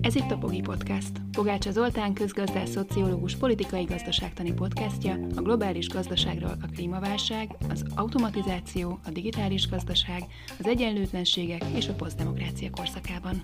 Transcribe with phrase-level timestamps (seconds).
[0.00, 1.10] Ez itt a Pogi Podcast.
[1.32, 9.10] Pogácsa Zoltán közgazdás, szociológus, politikai gazdaságtani podcastja a globális gazdaságról a klímaválság, az automatizáció, a
[9.10, 10.22] digitális gazdaság,
[10.58, 13.42] az egyenlőtlenségek és a posztdemokrácia korszakában.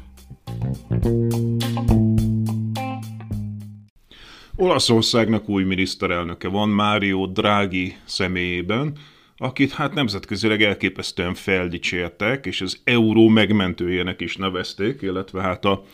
[4.57, 8.96] Olaszországnak új miniszterelnöke van, Mário Draghi személyében,
[9.43, 15.85] akit hát nemzetközileg elképesztően feldicsértek, és az euró megmentőjének is nevezték, illetve hát a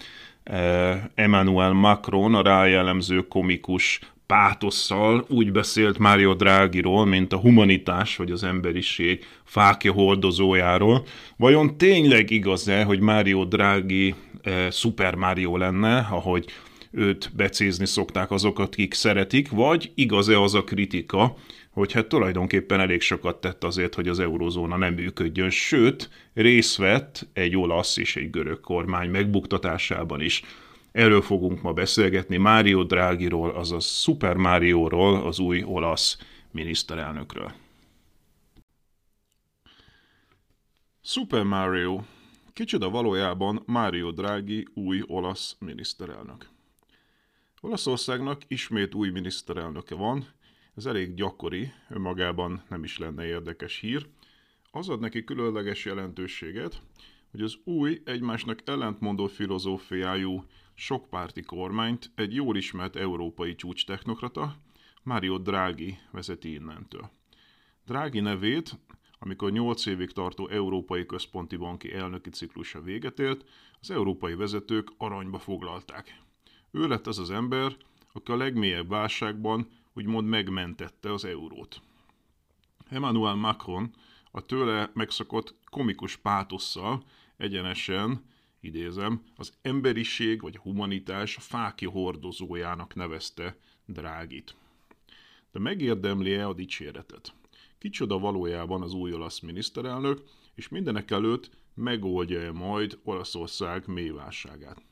[0.45, 8.31] e, Emmanuel Macron, a rájellemző komikus pátosszal úgy beszélt Mário Drágiról, mint a humanitás vagy
[8.31, 11.05] az emberiség fákja hordozójáról.
[11.37, 16.45] Vajon tényleg igaz-e, hogy Mário Drági e, Super Mario lenne, ahogy
[16.91, 21.37] őt becézni szokták azok, akik szeretik, vagy igaz-e az a kritika,
[21.77, 27.29] hogy hát tulajdonképpen elég sokat tett azért, hogy az eurozóna nem működjön, sőt, részt vett
[27.33, 30.43] egy olasz és egy görög kormány megbuktatásában is.
[30.93, 36.19] Erről fogunk ma beszélgetni Mário Drágiról, azaz Super Márióról, az új olasz
[36.51, 37.53] miniszterelnökről.
[41.03, 42.01] Super Mario.
[42.53, 46.49] Kicsoda valójában Mário Draghi új olasz miniszterelnök.
[47.61, 50.35] Olaszországnak ismét új miniszterelnöke van,
[50.77, 54.07] ez elég gyakori, önmagában nem is lenne érdekes hír.
[54.71, 56.83] Az ad neki különleges jelentőséget,
[57.31, 64.57] hogy az új, egymásnak ellentmondó filozófiájú sokpárti kormányt egy jól ismert európai csúcstechnokrata,
[65.03, 67.11] Mario Draghi vezeti innentől.
[67.87, 68.79] Draghi nevét,
[69.19, 73.45] amikor 8 évig tartó Európai Központi Banki elnöki ciklusa véget ért,
[73.81, 76.23] az európai vezetők aranyba foglalták.
[76.71, 77.77] Ő lett az az ember,
[78.13, 81.81] aki a legmélyebb válságban úgymond megmentette az eurót.
[82.89, 83.95] Emmanuel Macron
[84.31, 87.03] a tőle megszokott komikus pátosszal
[87.37, 88.25] egyenesen,
[88.61, 94.55] idézem, az emberiség vagy humanitás fákja hordozójának nevezte Drágit.
[95.53, 97.35] De megérdemli-e a dicséretet?
[97.79, 100.23] Kicsoda valójában az új olasz miniszterelnök,
[100.55, 104.83] és mindenek előtt megoldja-e majd Olaszország mélyválságát?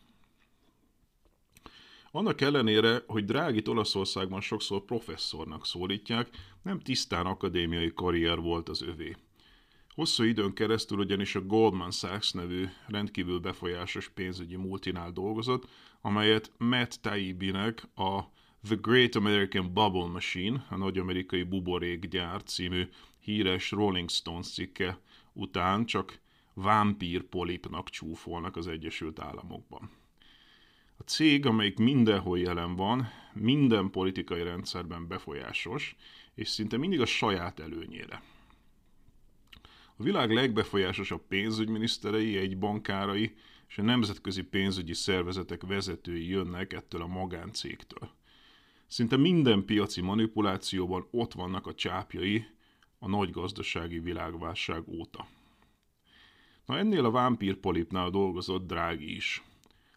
[2.17, 6.29] Annak ellenére, hogy Drágit Olaszországban sokszor professzornak szólítják,
[6.63, 9.17] nem tisztán akadémiai karrier volt az övé.
[9.95, 15.69] Hosszú időn keresztül ugyanis a Goldman Sachs nevű rendkívül befolyásos pénzügyi multinál dolgozott,
[16.01, 18.21] amelyet Matt Taibbinek a
[18.63, 22.89] The Great American Bubble Machine, a nagy amerikai buborékgyár című
[23.21, 24.99] híres Rolling Stones cikke
[25.33, 26.21] után csak
[26.53, 30.04] vámpír polipnak csúfolnak az Egyesült Államokban.
[31.05, 35.97] Cég, amelyik mindenhol jelen van, minden politikai rendszerben befolyásos,
[36.35, 38.23] és szinte mindig a saját előnyére.
[39.97, 43.35] A világ legbefolyásosabb pénzügyminiszterei, egy bankárai
[43.69, 48.11] és a nemzetközi pénzügyi szervezetek vezetői jönnek ettől a magáncégtől.
[48.87, 52.47] Szinte minden piaci manipulációban ott vannak a csápjai
[52.99, 55.27] a nagy gazdasági világválság óta.
[56.67, 59.43] Na ennél a vámpírpolipnál dolgozott Drági is–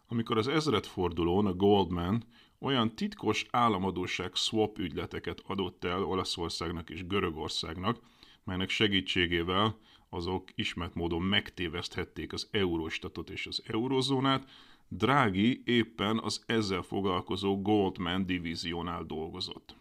[0.08, 2.24] amikor az ezredfordulón a Goldman
[2.60, 8.00] olyan titkos államadóság swap ügyleteket adott el Olaszországnak és Görögországnak,
[8.44, 9.78] melynek segítségével
[10.10, 14.50] azok ismert módon megtéveszthették az Eurostatot és az eurozónát,
[14.90, 19.76] Drági éppen az ezzel foglalkozó Goldman divíziónál dolgozott.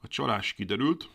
[0.00, 1.08] A csalás kiderült,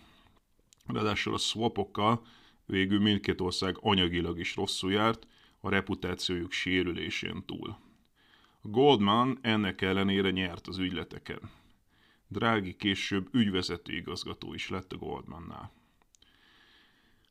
[0.85, 2.25] ráadásul a swapokkal
[2.65, 5.27] végül mindkét ország anyagilag is rosszul járt,
[5.59, 7.90] a reputációjuk sérülésén túl.
[8.61, 11.39] Goldman ennek ellenére nyert az ügyleteken.
[12.27, 15.71] Drági később ügyvezető igazgató is lett a Goldmannál.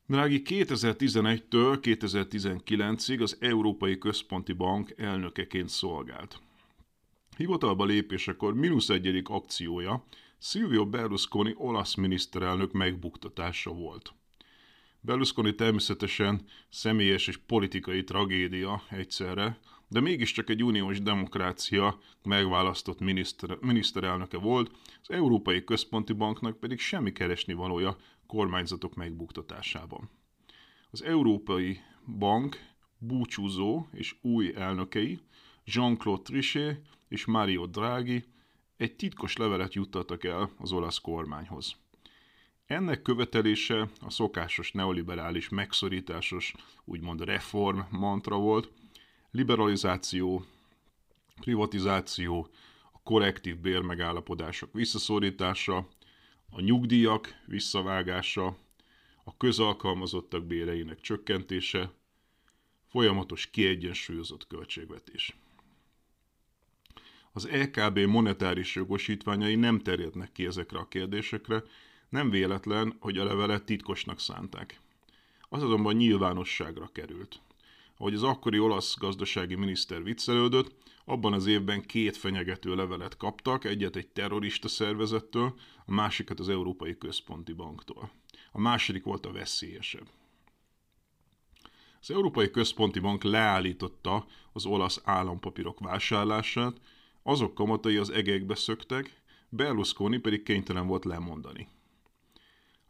[0.05, 6.41] Drági 2011-től 2019-ig az Európai Központi Bank elnökeként szolgált.
[7.37, 10.03] Hivatalba lépésekor mínusz egyedik akciója
[10.37, 14.13] Silvio Berlusconi olasz miniszterelnök megbuktatása volt.
[14.99, 19.59] Berlusconi természetesen személyes és politikai tragédia egyszerre,
[19.91, 24.71] de mégiscsak egy uniós demokrácia megválasztott miniszter, miniszterelnöke volt,
[25.01, 27.97] az Európai Központi Banknak pedig semmi keresni valója
[28.27, 30.09] kormányzatok megbuktatásában.
[30.91, 31.81] Az Európai
[32.17, 32.57] Bank
[32.97, 35.19] búcsúzó és új elnökei,
[35.65, 38.23] Jean-Claude Trichet és Mario Draghi
[38.77, 41.75] egy titkos levelet juttattak el az olasz kormányhoz.
[42.65, 46.53] Ennek követelése a szokásos neoliberális megszorításos,
[46.85, 48.71] úgymond reform mantra volt,
[49.31, 50.45] liberalizáció,
[51.41, 52.49] privatizáció,
[52.91, 55.87] a korrektív bérmegállapodások visszaszorítása,
[56.49, 58.57] a nyugdíjak visszavágása,
[59.23, 61.91] a közalkalmazottak béreinek csökkentése,
[62.87, 65.35] folyamatos kiegyensúlyozott költségvetés.
[67.31, 71.63] Az EKB monetáris jogosítványai nem terjednek ki ezekre a kérdésekre,
[72.09, 74.79] nem véletlen, hogy a levelet titkosnak szánták.
[75.49, 77.41] Az azonban nyilvánosságra került.
[78.01, 80.75] Ahogy az akkori olasz gazdasági miniszter viccelődött,
[81.05, 85.53] abban az évben két fenyegető levelet kaptak, egyet egy terrorista szervezettől,
[85.85, 88.11] a másikat az Európai Központi Banktól.
[88.51, 90.07] A második volt a veszélyesebb.
[92.01, 96.81] Az Európai Központi Bank leállította az olasz állampapírok vásárlását,
[97.23, 101.67] azok kamatai az egekbe szöktek, Berlusconi pedig kénytelen volt lemondani.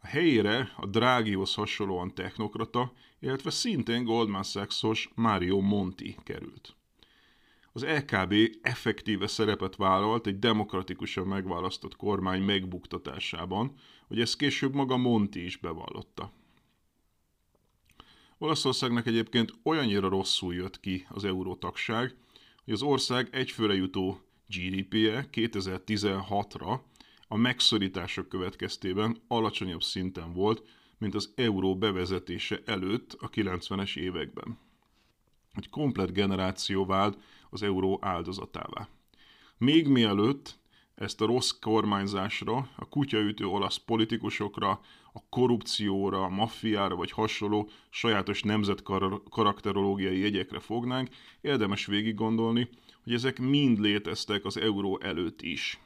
[0.04, 6.76] A helyére a Drágihoz hasonlóan technokrata, illetve szintén Goldman Sachs-os Mario Monti került.
[7.72, 13.74] Az LKB effektíve szerepet vállalt egy demokratikusan megválasztott kormány megbuktatásában,
[14.06, 16.32] hogy ezt később maga Monti is bevallotta.
[18.38, 22.16] Olaszországnak egyébként olyannyira rosszul jött ki az eurótagság,
[22.64, 26.80] hogy az ország egyfőre jutó GDP-je 2016-ra
[27.32, 30.62] a megszorítások következtében alacsonyabb szinten volt,
[30.98, 34.58] mint az euró bevezetése előtt a 90-es években.
[35.54, 37.18] Egy komplet generáció vált
[37.50, 38.88] az euró áldozatává.
[39.58, 40.58] Még mielőtt
[40.94, 44.80] ezt a rossz kormányzásra, a kutyaütő olasz politikusokra,
[45.12, 51.08] a korrupcióra, a maffiára vagy hasonló sajátos nemzetkarakterológiai jegyekre fognánk,
[51.40, 52.68] érdemes végig gondolni,
[53.04, 55.80] hogy ezek mind léteztek az euró előtt is.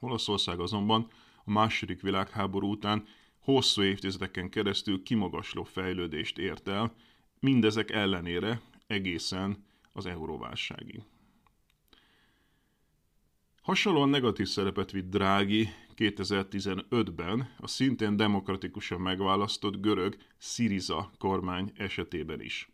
[0.00, 1.08] Olaszország azonban
[1.44, 3.06] a második világháború után
[3.38, 6.94] hosszú évtizedeken keresztül kimagasló fejlődést ért el,
[7.40, 11.02] mindezek ellenére egészen az euróválságig.
[13.62, 22.68] Hasonlóan negatív szerepet vitt Drági 2015-ben a szintén demokratikusan megválasztott görög Syriza kormány esetében is.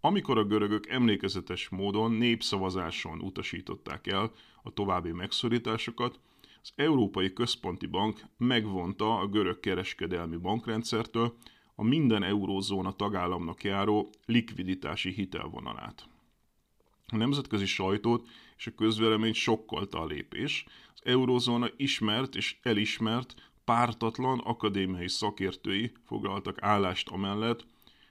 [0.00, 4.32] Amikor a görögök emlékezetes módon népszavazáson utasították el
[4.62, 6.20] a további megszorításokat,
[6.64, 11.36] az Európai Központi Bank megvonta a görög kereskedelmi bankrendszertől
[11.74, 16.08] a minden eurózóna tagállamnak járó likviditási hitelvonalát.
[17.06, 20.64] A nemzetközi sajtót és a közvéleményt sokkolta a lépés.
[20.94, 23.34] Az eurózóna ismert és elismert,
[23.64, 27.66] pártatlan akadémiai szakértői foglaltak állást amellett,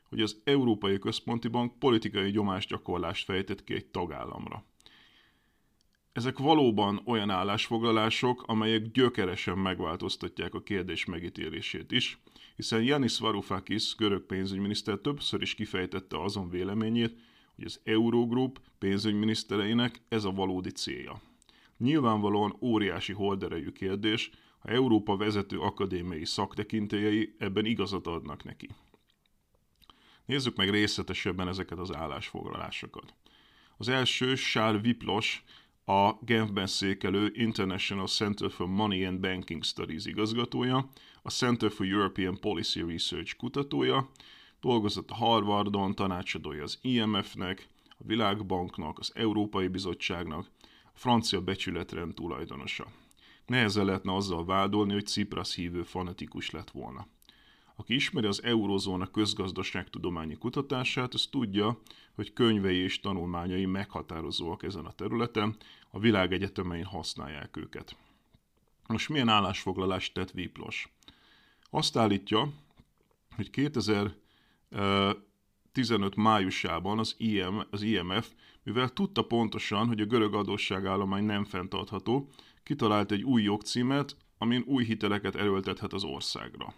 [0.10, 4.66] hogy az Európai Központi Bank politikai gyomásgyakorlást fejtett ki egy tagállamra.
[6.14, 12.18] Ezek valóban olyan állásfoglalások, amelyek gyökeresen megváltoztatják a kérdés megítélését is,
[12.56, 17.20] hiszen Yanis Varoufakis, görög pénzügyminiszter többször is kifejtette azon véleményét,
[17.56, 21.22] hogy az Eurogroup pénzügyminisztereinek ez a valódi célja.
[21.78, 24.30] Nyilvánvalóan óriási holderejű kérdés,
[24.60, 28.70] ha Európa vezető akadémiai szaktekintélyei ebben igazat adnak neki.
[30.26, 33.14] Nézzük meg részletesebben ezeket az állásfoglalásokat.
[33.78, 35.44] Az első Charles Viplos,
[35.86, 40.90] a Genfben székelő International Center for Money and Banking Studies igazgatója,
[41.22, 44.10] a Center for European Policy Research kutatója,
[44.62, 50.48] dolgozott a Harvardon, tanácsadója az IMF-nek, a Világbanknak, az Európai Bizottságnak,
[50.84, 52.88] a francia becsületrend tulajdonosa.
[53.46, 57.08] Nehezen lehetne azzal vádolni, hogy Cipras hívő fanatikus lett volna.
[57.76, 61.80] Aki ismeri az eurozóna közgazdaságtudományi kutatását, az tudja,
[62.16, 65.56] hogy könyvei és tanulmányai meghatározóak ezen a területen,
[65.92, 67.96] a világegyetemein használják őket.
[68.88, 70.94] Most milyen állásfoglalást tett Viplos?
[71.70, 72.54] Azt állítja,
[73.36, 74.16] hogy 2015
[76.16, 78.32] májusában az, IM, az IMF,
[78.64, 82.30] mivel tudta pontosan, hogy a görög adósságállomány nem fenntartható,
[82.64, 86.74] kitalált egy új jogcímet, amin új hiteleket erőltethet az országra.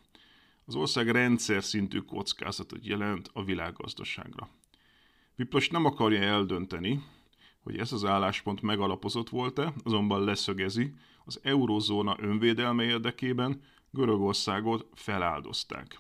[0.65, 4.50] Az ország rendszer szintű kockázatot jelent a világgazdaságra.
[5.36, 7.03] Viplos nem akarja eldönteni,
[7.63, 10.93] hogy ez az álláspont megalapozott volt-e, azonban leszögezi,
[11.25, 16.00] az eurózóna önvédelme érdekében Görögországot feláldozták.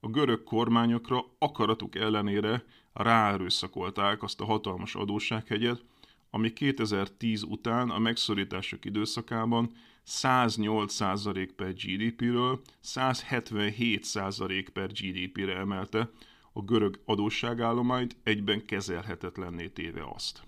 [0.00, 5.84] A görög kormányokra akaratuk ellenére ráerőszakolták azt a hatalmas adóssághegyet,
[6.30, 9.72] ami 2010 után a megszorítások időszakában
[10.10, 16.10] 108% per GDP-ről 177% per GDP-re emelte
[16.52, 20.42] a görög adósságállományt, egyben kezelhetetlenné téve azt.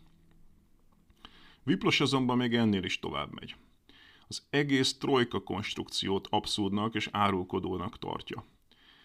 [1.63, 3.57] Viplos azonban még ennél is tovább megy.
[4.29, 8.47] Az egész trojka konstrukciót abszurdnak és árulkodónak tartja.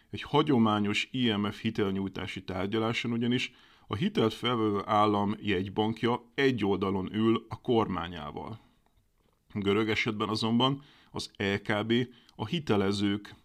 [0.09, 3.53] Egy hagyományos IMF hitelnyújtási tárgyaláson ugyanis
[3.87, 8.66] a hitelt felvevő állam jegybankja egy oldalon ül a kormányával.
[9.53, 11.93] Görög esetben azonban az LKB
[12.35, 13.35] a hitelezők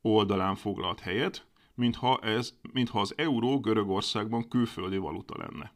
[0.00, 5.72] oldalán foglalt helyet, mintha, ez, mintha az euró Görögországban külföldi valuta lenne.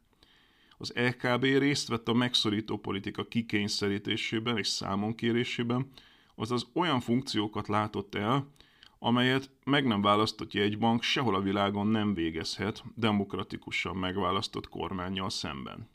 [0.78, 5.90] Az LKB részt vett a megszorító politika kikényszerítésében és számonkérésében,
[6.34, 8.54] azaz olyan funkciókat látott el,
[8.98, 15.88] amelyet meg nem választott jegybank sehol a világon nem végezhet demokratikusan megválasztott kormányjal szemben.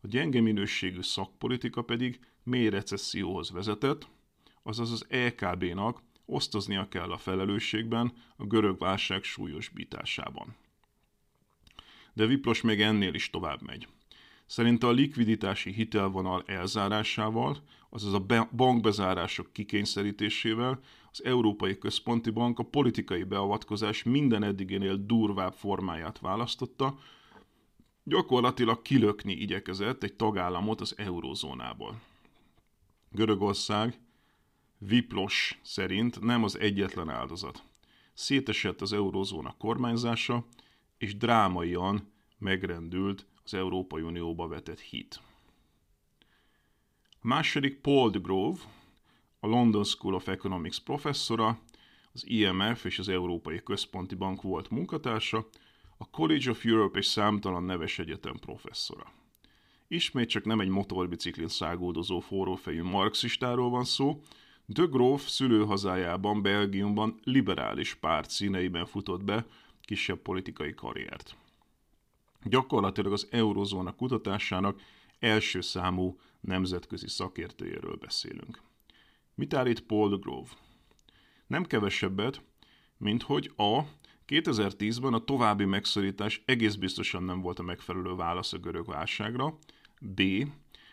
[0.00, 4.06] A gyenge minőségű szakpolitika pedig mély recesszióhoz vezetett,
[4.62, 10.56] azaz az EKB-nak osztoznia kell a felelősségben a görög válság súlyosbításában.
[12.12, 13.88] De Viplos még ennél is tovább megy.
[14.46, 17.56] Szerinte a likviditási hitelvonal elzárásával,
[17.90, 20.80] azaz a bankbezárások kikényszerítésével
[21.10, 26.98] az Európai Központi Bank a politikai beavatkozás minden eddigénél durvább formáját választotta,
[28.04, 32.00] gyakorlatilag kilökni igyekezett egy tagállamot az eurózónából.
[33.12, 33.98] Görögország
[34.78, 37.62] Viplos szerint nem az egyetlen áldozat.
[38.14, 40.46] Szétesett az eurózóna kormányzása,
[40.98, 45.20] és drámaian megrendült az Európai Unióba vetett hit.
[47.10, 48.58] A második Paul de Grove,
[49.40, 51.60] a London School of Economics professzora,
[52.12, 55.48] az IMF és az Európai Központi Bank volt munkatársa,
[55.96, 59.12] a College of Europe és számtalan neves egyetem professzora.
[59.92, 64.22] Ismét csak nem egy motorbiciklin száguldozó forrófejű marxistáról van szó,
[64.66, 69.46] de Grove szülőhazájában, Belgiumban liberális párt színeiben futott be
[69.80, 71.36] kisebb politikai karriert.
[72.44, 74.80] Gyakorlatilag az eurozóna kutatásának
[75.18, 78.60] első számú nemzetközi szakértőjéről beszélünk.
[79.34, 80.48] Mit állít Paul de Grove?
[81.46, 82.42] Nem kevesebbet,
[82.96, 83.80] mint hogy a
[84.26, 89.58] 2010-ben a további megszorítás egész biztosan nem volt a megfelelő válasz a görög válságra,
[90.02, 90.22] B.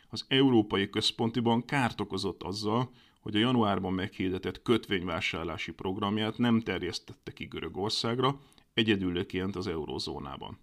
[0.10, 7.32] Az Európai Központi Bank kárt okozott azzal, hogy a januárban meghirdetett kötvényvásárlási programját nem terjesztette
[7.32, 8.40] ki Görögországra,
[8.74, 10.60] egyedülként az eurózónában.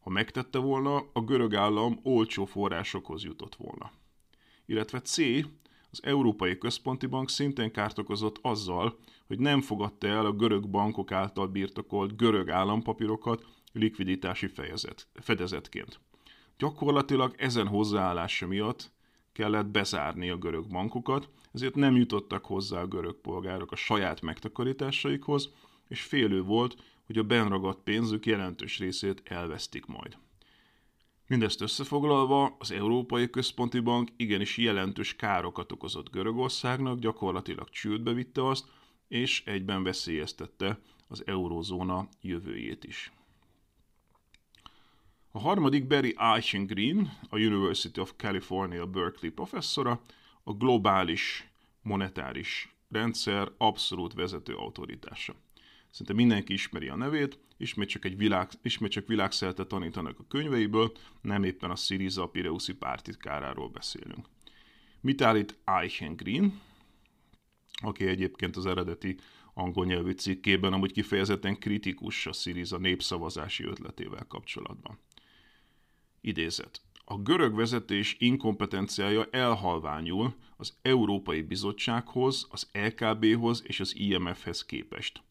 [0.00, 3.90] Ha megtette volna, a görög állam olcsó forrásokhoz jutott volna.
[4.66, 5.16] Illetve C.
[5.90, 11.12] Az Európai Központi Bank szintén kárt okozott azzal, hogy nem fogadta el a görög bankok
[11.12, 16.00] által birtokolt görög állampapírokat likviditási fejezet, fedezetként.
[16.58, 18.90] Gyakorlatilag ezen hozzáállása miatt
[19.32, 25.52] kellett bezárni a görög bankokat, ezért nem jutottak hozzá a görög polgárok a saját megtakarításaikhoz,
[25.88, 30.16] és félő volt, hogy a benragadt pénzük jelentős részét elvesztik majd.
[31.26, 38.66] Mindezt összefoglalva, az Európai Központi Bank igenis jelentős károkat okozott Görögországnak, gyakorlatilag csődbe vitte azt,
[39.08, 43.12] és egyben veszélyeztette az eurózóna jövőjét is.
[45.38, 50.00] A harmadik Barry Eichengreen, a University of California Berkeley professzora,
[50.42, 51.50] a globális
[51.82, 55.34] monetáris rendszer abszolút vezető autoritása.
[55.90, 60.92] Szinte mindenki ismeri a nevét, ismét csak, egy világ, ismét csak világszerte tanítanak a könyveiből,
[61.20, 64.26] nem éppen a Syriza Pireuszi pártitkáráról beszélünk.
[65.00, 66.60] Mit állít Eichengreen,
[67.72, 69.16] aki egyébként az eredeti
[69.54, 74.98] angol nyelvű cikkében amúgy kifejezetten kritikus a Syriza népszavazási ötletével kapcsolatban.
[76.20, 76.80] Idézet.
[77.04, 85.22] A görög vezetés inkompetenciája elhalványul az Európai Bizottsághoz, az LKB-hoz és az IMF-hez képest.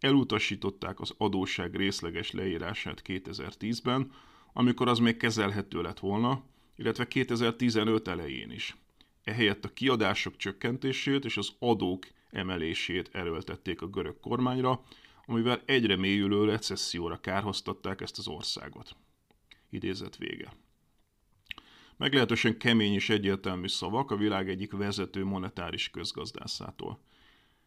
[0.00, 4.12] Elutasították az adósság részleges leírását 2010-ben,
[4.52, 6.42] amikor az még kezelhető lett volna,
[6.76, 8.76] illetve 2015 elején is.
[9.24, 14.82] Ehelyett a kiadások csökkentését és az adók emelését erőltették a görög kormányra,
[15.26, 18.96] amivel egyre mélyülő recesszióra kárhoztatták ezt az országot.
[19.72, 20.52] Idézet vége.
[21.96, 26.98] Meglehetősen kemény és egyértelmű szavak a világ egyik vezető monetáris közgazdászától.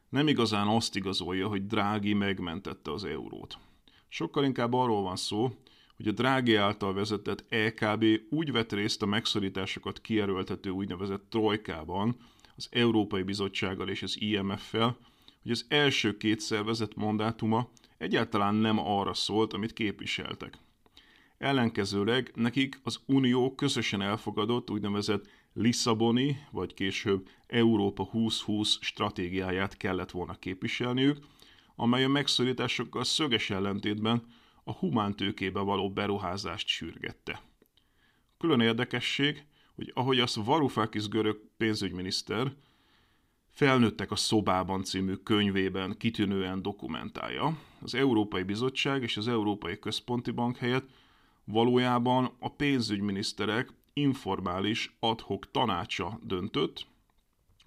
[0.09, 3.57] Nem igazán azt igazolja, hogy Drági megmentette az eurót.
[4.07, 5.57] Sokkal inkább arról van szó,
[5.95, 12.15] hogy a Drági által vezetett EKB úgy vett részt a megszorításokat kierőltető úgynevezett trojkában,
[12.55, 14.97] az Európai Bizottsággal és az IMF-fel,
[15.41, 20.57] hogy az első két szervezet mandátuma egyáltalán nem arra szólt, amit képviseltek.
[21.37, 30.39] Ellenkezőleg nekik az Unió közösen elfogadott úgynevezett Lisszaboni, vagy később Európa 2020 stratégiáját kellett volna
[30.39, 31.17] képviselniük,
[31.75, 34.23] amely a megszorításokkal szöges ellentétben
[34.63, 37.41] a humántőkébe való beruházást sürgette.
[38.37, 42.53] Külön érdekesség, hogy ahogy azt Varoufakis görög pénzügyminiszter
[43.55, 50.57] Felnőttek a szobában című könyvében kitűnően dokumentálja, az Európai Bizottság és az Európai Központi Bank
[50.57, 50.89] helyett
[51.45, 56.87] Valójában a pénzügyminiszterek informális adhok tanácsa döntött,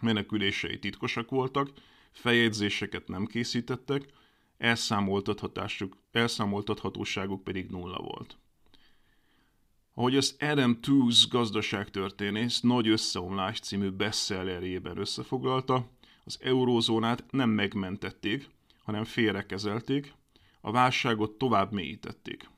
[0.00, 1.70] menekülései titkosak voltak,
[2.11, 4.12] feljegyzéseket nem készítettek,
[6.12, 8.37] elszámoltathatóságuk pedig nulla volt.
[9.94, 15.88] Ahogy ezt Adam Tooze gazdaságtörténész Nagy Összeomlás című bestsellerjében összefoglalta,
[16.25, 18.50] az eurózónát nem megmentették,
[18.82, 20.14] hanem félrekezelték,
[20.61, 22.49] a válságot tovább mélyítették.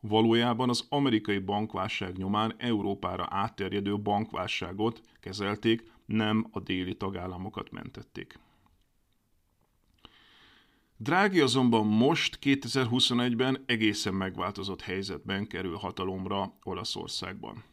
[0.00, 8.38] Valójában az amerikai bankválság nyomán Európára átterjedő bankválságot kezelték, nem a déli tagállamokat mentették.
[10.96, 17.64] Drági azonban most 2021-ben egészen megváltozott helyzetben kerül hatalomra Olaszországban.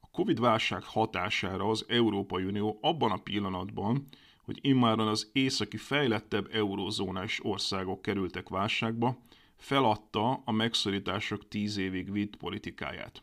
[0.00, 4.06] A Covid-válság hatására az Európai Unió abban a pillanatban,
[4.44, 9.18] hogy immáron az északi fejlettebb eurózónás országok kerültek válságba,
[9.60, 13.22] feladta a megszorítások tíz évig vitt politikáját.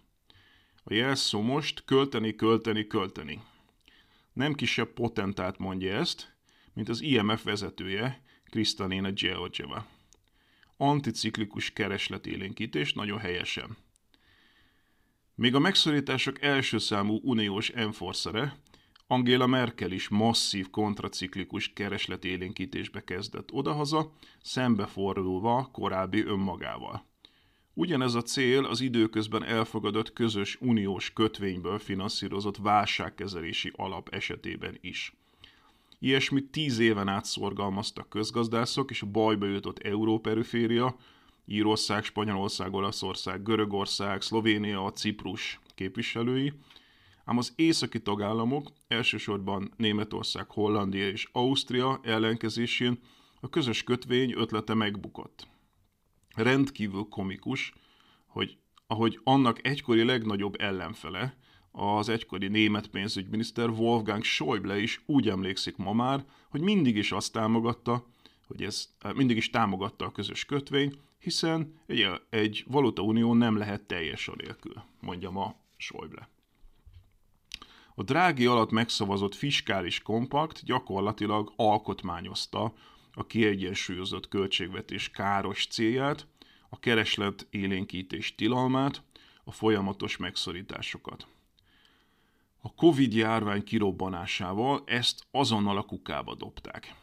[0.83, 3.41] A jelszó most költeni, költeni, költeni.
[4.33, 6.35] Nem kisebb potentát mondja ezt,
[6.73, 9.87] mint az IMF vezetője, Kristalina Georgieva.
[10.77, 13.77] Anticiklikus keresletélénkítés nagyon helyesen.
[15.35, 18.57] Még a megszorítások első számú uniós enforcere,
[19.09, 24.11] Angela Merkel is masszív kontraciklikus keresletélénkítésbe kezdett odahaza,
[24.41, 27.05] szembefordulva korábbi önmagával.
[27.73, 35.13] Ugyanez a cél az időközben elfogadott közös uniós kötvényből finanszírozott válságkezelési alap esetében is.
[35.99, 40.95] Ilyesmit tíz éven át szorgalmaztak közgazdászok és a bajba jutott Európeriféria,
[41.45, 46.53] Írország, Spanyolország, Olaszország, Görögország, Szlovénia, Ciprus képviselői,
[47.27, 52.99] ám az északi tagállamok, elsősorban Németország, Hollandia és Ausztria ellenkezésén
[53.39, 55.47] a közös kötvény ötlete megbukott.
[56.35, 57.73] Rendkívül komikus,
[58.25, 58.57] hogy
[58.87, 61.37] ahogy annak egykori legnagyobb ellenfele,
[61.71, 67.31] az egykori német pénzügyminiszter Wolfgang Schäuble is úgy emlékszik ma már, hogy mindig is azt
[67.31, 68.05] támogatta,
[68.47, 73.81] hogy ez eh, mindig is támogatta a közös kötvény, hiszen egy, egy valutaunió nem lehet
[73.81, 76.29] teljes a nélkül, mondja ma Schäuble.
[77.99, 82.73] A drági alatt megszavazott fiskális kompakt gyakorlatilag alkotmányozta
[83.13, 86.27] a kiegyensúlyozott költségvetés káros célját,
[86.69, 89.01] a kereslet élénkítés tilalmát,
[89.43, 91.27] a folyamatos megszorításokat.
[92.61, 96.95] A Covid járvány kirobbanásával ezt azonnal a kukába dobták.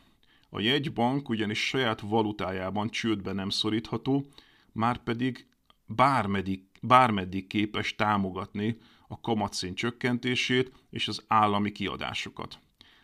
[0.51, 4.27] A jegybank ugyanis saját valutájában csődbe nem szorítható,
[4.73, 5.47] már pedig
[5.87, 12.59] bármeddig, bármeddig képes támogatni a kamatszín csökkentését és az állami kiadásokat.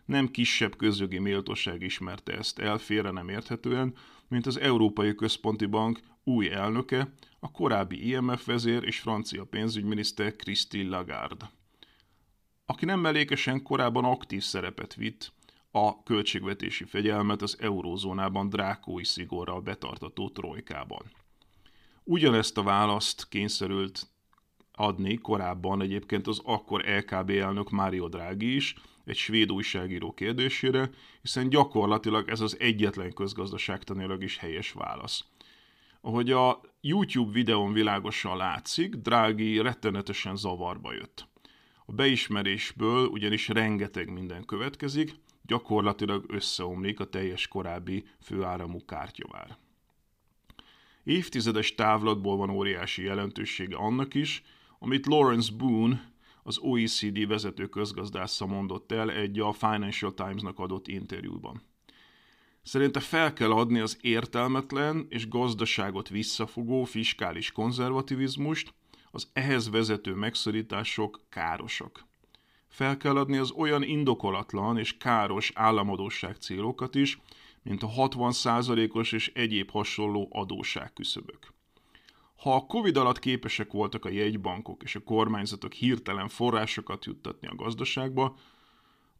[0.05, 3.93] Nem kisebb közjogi méltóság ismerte ezt el félre nem érthetően,
[4.27, 10.89] mint az Európai Központi Bank új elnöke, a korábbi IMF vezér és francia pénzügyminiszter Christine
[10.89, 11.51] Lagarde
[12.71, 15.33] aki nem mellékesen korábban aktív szerepet vitt
[15.71, 21.11] a költségvetési fegyelmet az eurózónában drákói szigorral betartató trojkában.
[22.03, 24.07] Ugyanezt a választ kényszerült
[24.73, 30.89] adni korábban egyébként az akkor LKB elnök Mário Draghi is, egy svéd újságíró kérdésére,
[31.21, 35.25] hiszen gyakorlatilag ez az egyetlen közgazdaságtanilag is helyes válasz.
[36.01, 41.27] Ahogy a YouTube videón világosan látszik, Draghi rettenetesen zavarba jött.
[41.85, 49.57] A beismerésből ugyanis rengeteg minden következik, gyakorlatilag összeomlik a teljes korábbi főáramú kártyavár.
[51.03, 54.43] Évtizedes távlatból van óriási jelentősége annak is,
[54.83, 56.11] amit Lawrence Boone,
[56.43, 61.61] az OECD vezető közgazdásza mondott el egy a Financial Times-nak adott interjúban.
[62.63, 68.73] Szerinte fel kell adni az értelmetlen és gazdaságot visszafogó fiskális konzervativizmust,
[69.11, 72.05] az ehhez vezető megszorítások károsak.
[72.67, 77.19] Fel kell adni az olyan indokolatlan és káros államadóság célokat is,
[77.63, 81.53] mint a 60%-os és egyéb hasonló adóságküszöbök.
[82.41, 87.55] Ha a Covid alatt képesek voltak a jegybankok és a kormányzatok hirtelen forrásokat juttatni a
[87.55, 88.37] gazdaságba,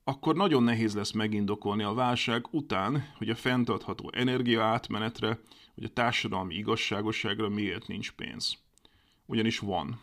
[0.03, 5.39] akkor nagyon nehéz lesz megindokolni a válság után, hogy a fenntartható energia átmenetre,
[5.75, 8.57] vagy a társadalmi igazságosságra miért nincs pénz
[9.31, 9.99] ugyanis van.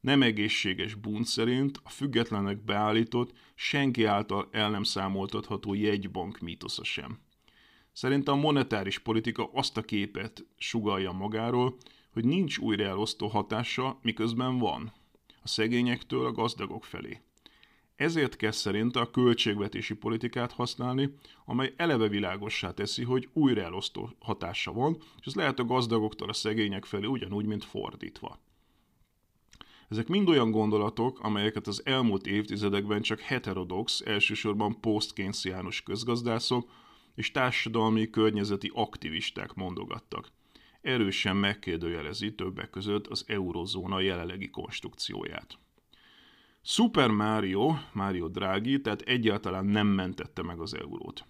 [0.00, 7.18] Nem egészséges bunt szerint a függetlenek beállított, senki által el nem számoltatható jegybank mítosza sem.
[7.92, 11.76] Szerintem a monetáris politika azt a képet sugalja magáról,
[12.16, 14.92] hogy nincs újraelosztó hatása, miközben van.
[15.42, 17.20] A szegényektől a gazdagok felé.
[17.96, 24.96] Ezért kell szerinte a költségvetési politikát használni, amely eleve világossá teszi, hogy újraelosztó hatása van,
[25.20, 28.38] és ez lehet a gazdagoktól a szegények felé ugyanúgy, mint fordítva.
[29.88, 36.70] Ezek mind olyan gondolatok, amelyeket az elmúlt évtizedekben csak heterodox, elsősorban posztkénciánus közgazdászok,
[37.14, 40.34] és társadalmi környezeti aktivisták mondogattak.
[40.86, 45.58] Erősen megkérdőjelezi többek között az eurozóna jelenlegi konstrukcióját.
[46.62, 51.24] Super Mario, Mario Draghi, tehát egyáltalán nem mentette meg az eurót.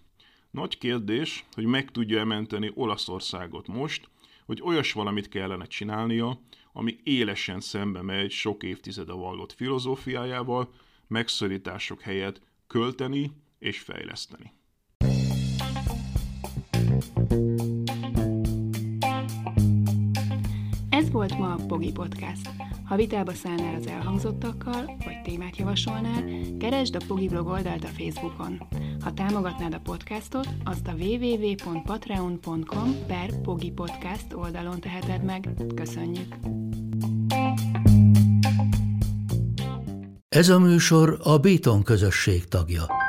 [0.51, 4.09] Nagy kérdés, hogy meg tudja menteni Olaszországot most,
[4.45, 6.41] hogy olyas valamit kellene csinálnia,
[6.73, 10.73] ami élesen szembe megy sok évtizede vallott filozófiájával,
[11.07, 14.53] megszorítások helyett költeni és fejleszteni.
[16.77, 17.46] Ez volt
[21.37, 22.49] ma a Pogi Podcast.
[22.85, 26.23] Ha vitába szállnál az elhangzottakkal, vagy témát javasolnál,
[26.59, 28.67] keresd a Pogi blog oldalt a Facebookon.
[29.03, 35.49] Ha támogatnád a podcastot, azt a www.patreon.com per Pogi Podcast oldalon teheted meg.
[35.75, 36.35] Köszönjük!
[40.29, 43.06] Ez a műsor a Béton közösség tagja.